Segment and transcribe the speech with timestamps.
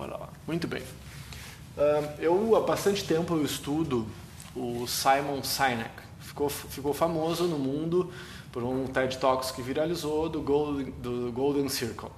[0.00, 0.30] Bora lá.
[0.46, 0.82] Muito bem.
[2.18, 4.06] Eu há bastante tempo eu estudo
[4.56, 5.90] o Simon Sinek.
[6.20, 8.10] Ficou, ficou famoso no mundo
[8.50, 12.08] por um TED Talks que viralizou do Golden, do Golden Circle.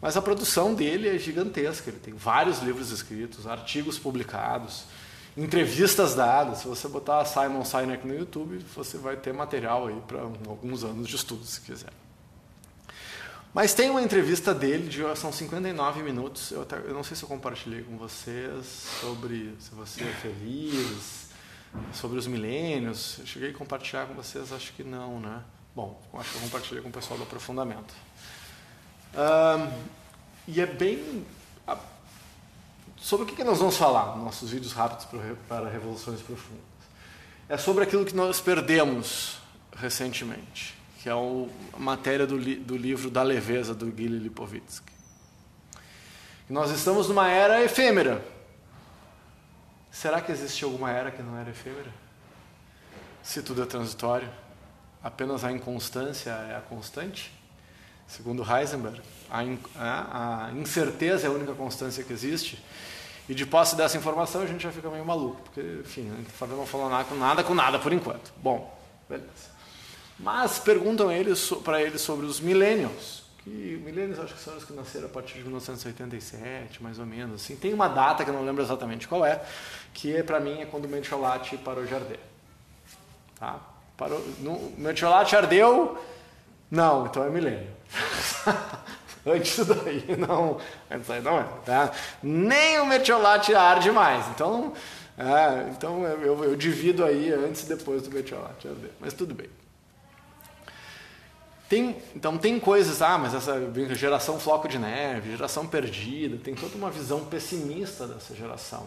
[0.00, 1.90] Mas a produção dele é gigantesca.
[1.90, 4.84] Ele tem vários livros escritos, artigos publicados,
[5.36, 6.60] entrevistas dadas.
[6.60, 11.06] Se você botar Simon Sinek no YouTube, você vai ter material aí para alguns anos
[11.06, 11.92] de estudo, se quiser.
[13.54, 16.50] Mas tem uma entrevista dele, de, são 59 minutos.
[16.50, 18.66] Eu, até, eu não sei se eu compartilhei com vocês
[19.00, 21.28] sobre se você é feliz,
[21.92, 23.20] sobre os milênios.
[23.20, 25.40] Eu cheguei a compartilhar com vocês, acho que não, né?
[25.72, 27.94] Bom, acho que eu compartilhei com o pessoal do aprofundamento.
[29.14, 29.72] Um,
[30.48, 31.24] e é bem.
[32.96, 35.06] Sobre o que, nós vamos falar nos nossos vídeos rápidos
[35.46, 36.64] para revoluções profundas?
[37.48, 39.38] É sobre aquilo que nós perdemos
[39.76, 40.74] recentemente
[41.04, 44.90] que é a matéria do, do livro Da Leveza, do Gili Lipovitsky.
[46.48, 48.24] Nós estamos numa era efêmera.
[49.90, 51.92] Será que existe alguma era que não era efêmera?
[53.22, 54.30] Se tudo é transitório,
[55.02, 57.30] apenas a inconstância é a constante?
[58.08, 62.64] Segundo Heisenberg, a, in, a, a incerteza é a única constância que existe.
[63.28, 66.30] E de posse dessa informação a gente já fica meio maluco, porque, enfim, a gente
[66.56, 68.32] não falou nada com nada com nada por enquanto.
[68.38, 68.74] Bom,
[69.06, 69.53] beleza.
[70.18, 73.50] Mas perguntam eles, para eles sobre os millennials, que
[73.84, 77.42] millennials acho que são os que nasceram a partir de 1987, mais ou menos.
[77.42, 77.56] Assim.
[77.56, 79.42] Tem uma data que eu não lembro exatamente qual é,
[79.92, 82.20] que é, para mim é quando o Metiolate parou de arder.
[83.38, 83.60] Tá?
[83.96, 85.98] Parou, no, Metiolate ardeu?
[86.70, 87.68] Não, então é milênio.
[89.26, 90.58] Antes daí não,
[90.90, 91.46] antes daí não é.
[91.64, 91.90] Tá?
[92.22, 94.28] Nem o metiolate arde mais.
[94.28, 94.74] Então,
[95.16, 98.90] é, então eu, eu, divido aí antes e depois do metiolate arder.
[99.00, 99.48] Mas tudo bem.
[101.68, 103.58] Tem, então tem coisas, ah, mas essa
[103.94, 108.86] geração floco de neve, geração perdida, tem toda uma visão pessimista dessa geração,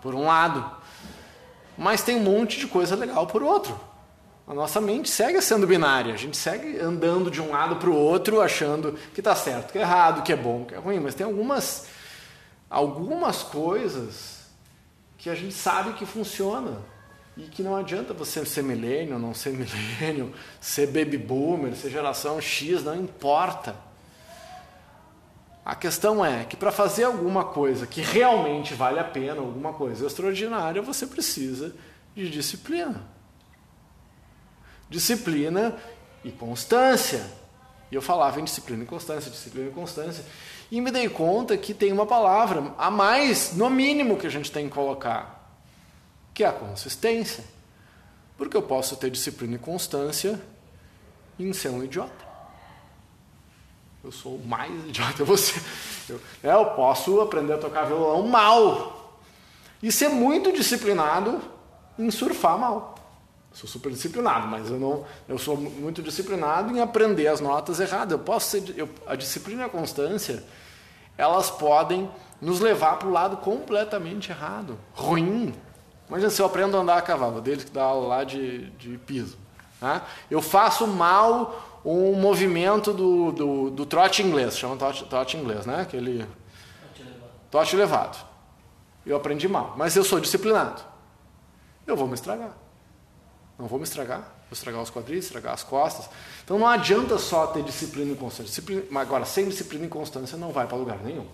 [0.00, 0.64] por um lado.
[1.76, 3.78] Mas tem um monte de coisa legal por outro.
[4.46, 7.94] A nossa mente segue sendo binária, a gente segue andando de um lado para o
[7.94, 11.14] outro, achando que está certo, que é errado, que é bom, que é ruim, mas
[11.14, 11.86] tem algumas,
[12.68, 14.42] algumas coisas
[15.16, 16.78] que a gente sabe que funciona
[17.36, 22.40] e que não adianta você ser milênio, não ser milênio, ser baby boomer, ser geração
[22.40, 23.74] X, não importa.
[25.64, 30.06] A questão é que para fazer alguma coisa que realmente vale a pena, alguma coisa
[30.06, 31.74] extraordinária, você precisa
[32.14, 33.02] de disciplina.
[34.90, 35.76] Disciplina
[36.24, 37.24] e constância.
[37.90, 40.24] E eu falava em disciplina e constância, disciplina e constância.
[40.70, 44.50] E me dei conta que tem uma palavra a mais, no mínimo, que a gente
[44.50, 45.41] tem que colocar
[46.34, 47.44] que é a consistência.
[48.36, 50.40] Porque eu posso ter disciplina e constância
[51.38, 52.32] em ser um idiota.
[54.02, 55.60] Eu sou o mais idiota você.
[56.08, 59.20] Eu, é, eu posso aprender a tocar violão mal
[59.82, 61.40] e ser muito disciplinado
[61.98, 62.92] em surfar mal.
[63.52, 68.12] Sou super disciplinado, mas eu não, eu sou muito disciplinado em aprender as notas erradas.
[68.12, 70.42] Eu posso ser, eu, a disciplina e a constância,
[71.18, 72.10] elas podem
[72.40, 75.54] nos levar para o lado completamente errado, ruim,
[76.12, 78.98] Imagina se eu aprendo a andar a cavalo, dele que dá aula lá de, de
[78.98, 79.38] piso.
[79.80, 80.02] Né?
[80.30, 85.80] Eu faço mal um movimento do, do, do trote inglês, chama trote, trote inglês, né?
[85.80, 86.26] Aquele
[87.50, 88.18] trote elevado.
[89.06, 90.82] Eu aprendi mal, mas eu sou disciplinado.
[91.86, 92.52] Eu vou me estragar.
[93.58, 94.20] Não vou me estragar.
[94.20, 96.10] Vou estragar os quadris, estragar as costas.
[96.44, 98.44] Então não adianta só ter disciplina e constância.
[98.44, 101.26] Disciplina, agora, sem disciplina e constância não vai para lugar nenhum.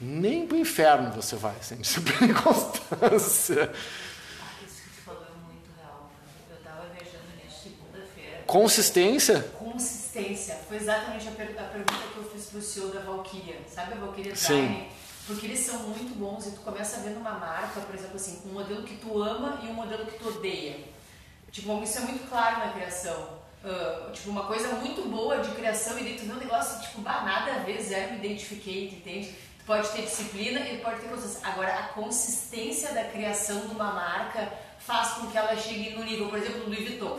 [0.00, 3.72] Nem para o inferno você vai sem disciplina e constância.
[4.66, 6.10] Isso que você falou é muito real.
[6.50, 8.42] Eu estava viajando nisso segunda-feira.
[8.46, 9.40] Consistência?
[9.58, 10.58] Consistência.
[10.68, 13.56] Foi exatamente a, per a pergunta que eu fiz para o CEO da Valkyria.
[13.72, 14.88] Sabe a Valkyria Design?
[15.26, 18.42] Porque eles são muito bons e tu começa a ver numa marca, por exemplo, assim,
[18.46, 20.78] um modelo que tu ama e um modelo que tu odeia.
[21.50, 23.36] Tipo, isso é muito claro na criação.
[23.64, 27.22] Uh, tipo, uma coisa muito boa de criação e tu vê um negócio, tipo, bah,
[27.22, 29.34] nada a ver, zero me identifiquei, entende?
[29.66, 31.48] Pode ter disciplina e pode ter consistência.
[31.48, 36.28] Agora, a consistência da criação de uma marca faz com que ela chegue no nível,
[36.28, 37.18] por exemplo, do Louis Vuitton.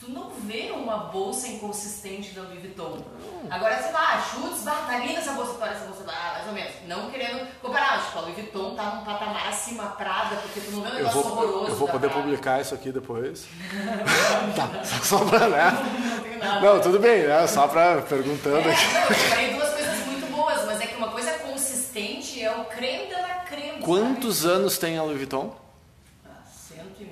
[0.00, 3.04] Tu não vê uma bolsa inconsistente da Louis Vuitton.
[3.50, 6.46] Agora você vai, ah, chutes, bah, tá linda essa bolsa, para essa bolsa, ah, mais
[6.46, 6.72] ou menos.
[6.86, 10.82] Não querendo comparar, tipo, a Louis Vuitton tá num patamar acima Prada, porque tu não
[10.82, 11.70] vê um negócio eu vou, horroroso.
[11.70, 12.22] Eu vou poder Prada.
[12.22, 13.46] publicar isso aqui depois.
[14.54, 15.70] tá, só pra, né?
[15.72, 16.60] Não, tem nada.
[16.60, 17.46] Não, tudo bem, né?
[17.48, 18.92] Só pra perguntando É, aqui.
[18.94, 22.64] não, eu falei duas coisas muito boas, mas é que uma coisa consistente é o
[22.66, 23.77] creme da la creme.
[23.88, 25.58] Quantos anos tem a Louis Vuitton?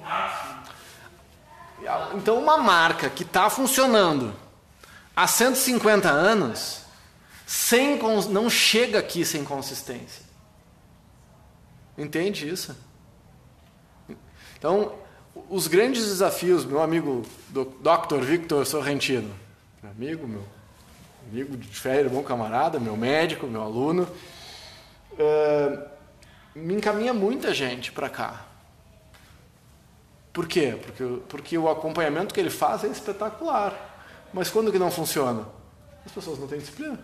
[0.05, 0.61] Ah.
[2.15, 4.35] Então, uma marca que está funcionando
[5.17, 6.83] há 150 anos,
[7.47, 10.23] Sem, não chega aqui sem consistência.
[11.97, 12.77] Entende isso?
[14.59, 14.93] Então,
[15.49, 18.21] os grandes desafios, meu amigo Dr.
[18.21, 19.35] Victor Sorrentino,
[19.83, 20.45] meu amigo, meu
[21.33, 24.07] amigo de férias, bom camarada, meu médico, meu aluno,
[25.13, 25.96] uh,
[26.57, 28.47] me encaminha muita gente para cá.
[30.33, 30.79] Por quê?
[30.83, 33.75] Porque, porque o acompanhamento que ele faz é espetacular.
[34.33, 35.47] Mas quando que não funciona?
[36.05, 36.99] As pessoas não têm disciplina.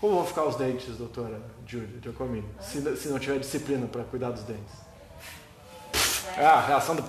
[0.00, 4.30] Como vão ficar os dentes, doutora Júlia Giacomini, se, se não tiver disciplina para cuidar
[4.30, 4.74] dos dentes?
[6.36, 7.04] Ah, a reação do.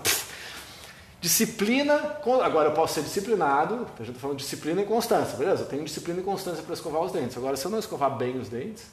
[1.19, 2.17] Disciplina.
[2.43, 5.63] Agora eu posso ser disciplinado, a gente está falando de disciplina e constância, beleza?
[5.63, 7.35] Eu tenho disciplina e constância para escovar os dentes.
[7.35, 8.85] Agora, se eu não escovar bem os dentes,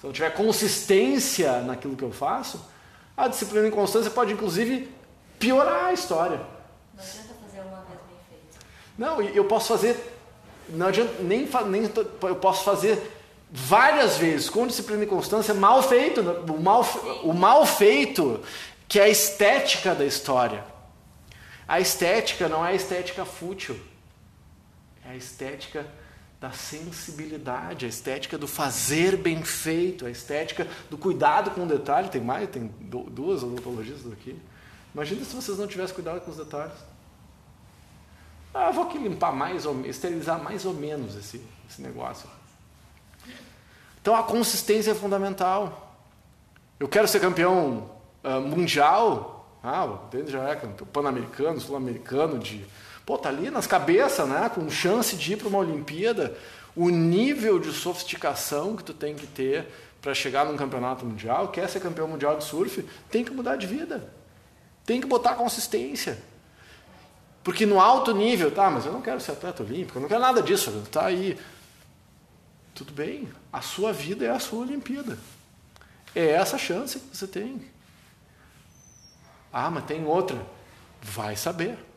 [0.00, 2.64] se eu não tiver consistência naquilo que eu faço,
[3.14, 4.90] a disciplina e constância pode inclusive
[5.38, 6.40] piorar a história.
[6.94, 8.66] Não adianta fazer uma vez bem feito.
[8.96, 10.16] Não, eu posso fazer.
[10.70, 11.92] Não adianta, nem, nem
[12.22, 13.14] eu posso fazer
[13.50, 16.22] várias vezes, com disciplina e constância, mal feito.
[16.22, 16.32] Né?
[16.48, 16.82] O mal,
[17.22, 18.40] o mal feito,
[18.88, 20.64] que é a estética da história.
[21.68, 23.78] A estética não é a estética fútil,
[25.06, 25.86] é a estética
[26.40, 32.08] da sensibilidade, a estética do fazer bem feito, a estética do cuidado com o detalhe.
[32.08, 34.40] Tem mais, tem duas odontologistas aqui.
[34.94, 36.72] Imagina se vocês não tivessem cuidado com os detalhes.
[38.54, 42.28] Ah, vou aqui limpar mais ou esterilizar mais ou menos esse, esse negócio.
[44.00, 45.94] Então a consistência é fundamental.
[46.80, 47.90] Eu quero ser campeão
[48.24, 52.64] uh, mundial, ah, o já é campeão pan-americano, sul-americano, de.
[53.10, 54.48] Pô, tá ali nas cabeças, né?
[54.54, 56.38] Com chance de ir para uma Olimpíada.
[56.76, 59.66] O nível de sofisticação que tu tem que ter
[60.00, 63.66] para chegar num campeonato mundial, quer ser campeão mundial de surf, tem que mudar de
[63.66, 64.14] vida.
[64.86, 66.22] Tem que botar consistência.
[67.42, 70.20] Porque no alto nível, tá, mas eu não quero ser atleta olímpico, eu não quero
[70.20, 71.36] nada disso, tá aí.
[72.76, 75.18] Tudo bem, a sua vida é a sua Olimpíada.
[76.14, 77.60] É essa chance que você tem.
[79.52, 80.40] Ah, mas tem outra.
[81.02, 81.89] Vai saber.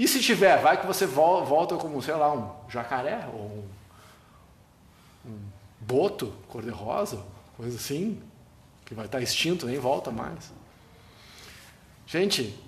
[0.00, 3.62] E se tiver, vai que você volta como, sei lá, um jacaré ou
[5.26, 5.38] um, um
[5.78, 7.22] boto cor-de-rosa,
[7.54, 8.18] coisa assim,
[8.86, 10.54] que vai estar extinto, nem volta mais.
[12.06, 12.58] Gente,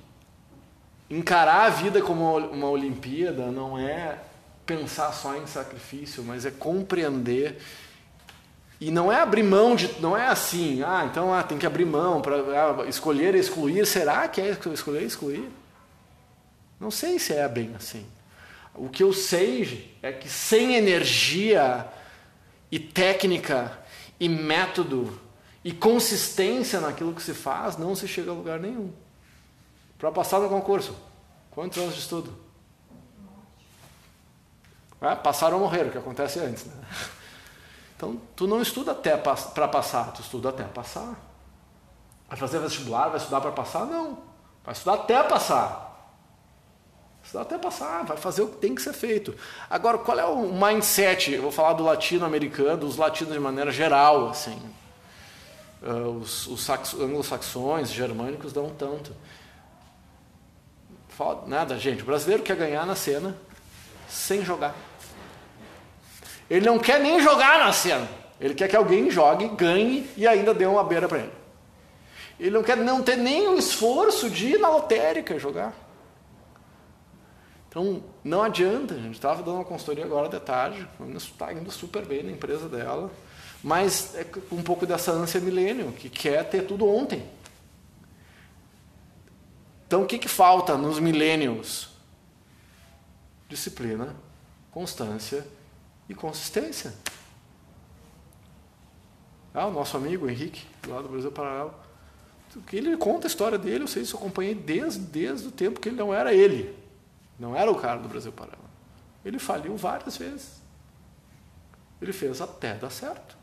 [1.08, 4.18] encarar a vida como uma Olimpíada não é
[4.66, 7.62] pensar só em sacrifício, mas é compreender
[8.78, 11.86] e não é abrir mão de, não é assim, ah, então ah, tem que abrir
[11.86, 13.86] mão para ah, escolher excluir.
[13.86, 15.61] Será que é escolher excluir?
[16.82, 18.04] Não sei se é bem assim.
[18.74, 21.88] O que eu sei é que sem energia
[22.72, 23.78] e técnica
[24.18, 25.20] e método
[25.62, 28.92] e consistência naquilo que se faz, não se chega a lugar nenhum.
[29.96, 30.96] Para passar no concurso,
[31.52, 32.36] quantos anos de estudo?
[35.00, 36.64] É, passaram ou morreram, que acontece antes.
[36.66, 36.74] Né?
[37.96, 41.14] Então, tu não estuda até para passar, tu estuda até passar.
[42.28, 43.86] Vai fazer vestibular, vai estudar para passar?
[43.86, 44.18] Não.
[44.64, 45.91] Vai estudar até passar.
[47.24, 49.34] Estudar até passar, vai fazer o que tem que ser feito.
[49.70, 51.32] Agora, qual é o mindset?
[51.32, 54.60] Eu vou falar do latino-americano, dos latinos de maneira geral, assim.
[55.82, 56.68] Uh, os, os
[57.00, 59.14] anglo-saxões, germânicos dão tanto.
[61.08, 62.02] Fala, nada, gente.
[62.02, 63.36] O brasileiro quer ganhar na cena
[64.08, 64.74] sem jogar.
[66.48, 68.08] Ele não quer nem jogar na cena.
[68.40, 71.32] Ele quer que alguém jogue, ganhe e ainda dê uma beira para ele.
[72.38, 75.72] Ele não quer não ter nem o esforço de ir na lotérica jogar.
[77.72, 78.92] Então, não adianta.
[78.92, 80.86] A gente estava dando uma consultoria agora de tarde.
[81.16, 83.10] Está indo super bem na empresa dela.
[83.64, 87.26] Mas é um pouco dessa ânsia milênio, que quer ter tudo ontem.
[89.86, 91.88] Então, o que, que falta nos milênios?
[93.48, 94.14] Disciplina,
[94.70, 95.46] constância
[96.10, 96.92] e consistência.
[99.54, 101.74] Ah, o nosso amigo Henrique, lá do Brasil Paralelo,
[102.70, 105.88] ele conta a história dele, eu sei isso, eu acompanhei desde, desde o tempo que
[105.88, 106.81] ele não era ele.
[107.42, 108.62] Não era o cara do Brasil Paralelo.
[109.24, 110.62] Ele faliu várias vezes.
[112.00, 113.36] Ele fez até dar certo.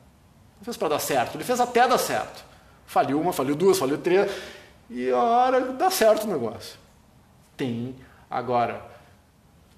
[0.58, 2.46] Não fez para dar certo, ele fez até dar certo.
[2.86, 4.32] Faliu uma, faliu duas, faliu três.
[4.90, 6.80] E a hora dá certo o negócio.
[7.58, 7.94] Tem.
[8.30, 8.90] Agora,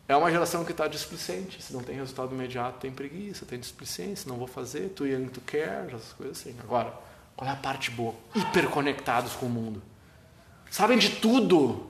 [0.07, 4.29] é uma geração que está displicente, se não tem resultado imediato, tem preguiça, tem displicência,
[4.29, 6.55] não vou fazer, too young to care, essas coisas assim.
[6.61, 6.93] Agora,
[7.35, 8.13] qual é a parte boa?
[8.35, 9.81] Hiperconectados com o mundo.
[10.69, 11.89] Sabem de tudo,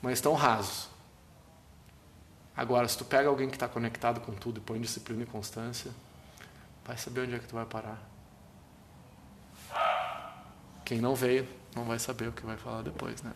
[0.00, 0.93] mas estão rasos.
[2.56, 5.90] Agora, se tu pega alguém que está conectado com tudo e põe disciplina e constância,
[6.84, 8.00] vai saber onde é que tu vai parar.
[10.84, 13.32] Quem não veio, não vai saber o que vai falar depois, né?